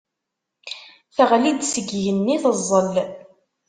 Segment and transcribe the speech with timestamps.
[1.15, 2.93] Teɣli-d seg yigenni teẓẓel.